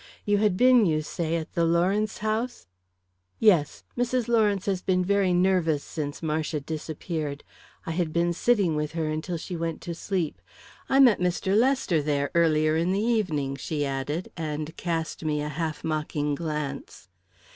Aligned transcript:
You 0.25 0.39
had 0.39 0.57
been, 0.57 0.87
you 0.87 1.03
say, 1.03 1.35
at 1.35 1.53
the 1.53 1.63
Lawrence 1.63 2.17
house?" 2.25 2.65
"Yes; 3.37 3.83
Mrs. 3.95 4.27
Lawrence 4.27 4.65
has 4.65 4.81
been 4.81 5.05
very 5.05 5.31
nervous 5.31 5.83
since 5.83 6.23
Marcia 6.23 6.59
disappeared. 6.59 7.43
I 7.85 7.91
had 7.91 8.11
been 8.11 8.33
sitting 8.33 8.75
with 8.75 8.93
her 8.93 9.07
until 9.09 9.37
she 9.37 9.55
went 9.55 9.79
to 9.81 9.93
sleep. 9.93 10.41
I 10.89 10.99
met 10.99 11.19
Mr. 11.19 11.55
Lester 11.55 12.01
there 12.01 12.31
earlier 12.33 12.75
in 12.75 12.91
the 12.91 12.99
evening," 12.99 13.55
she 13.57 13.85
added, 13.85 14.31
and 14.35 14.75
cast 14.75 15.23
me 15.23 15.39
a 15.39 15.49
half 15.49 15.83
mocking 15.83 16.33
glance. 16.33 17.07